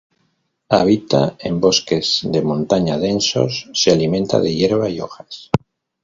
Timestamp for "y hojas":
4.89-5.51